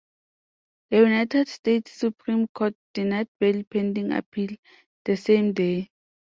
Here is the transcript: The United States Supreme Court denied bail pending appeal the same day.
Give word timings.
The 0.89 0.97
United 0.97 1.47
States 1.47 1.91
Supreme 1.91 2.47
Court 2.47 2.75
denied 2.91 3.27
bail 3.39 3.61
pending 3.69 4.11
appeal 4.13 4.49
the 5.05 5.15
same 5.15 5.53
day. 5.53 5.91